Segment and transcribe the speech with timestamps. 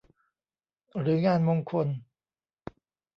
[0.99, 1.87] หรืองานมงคล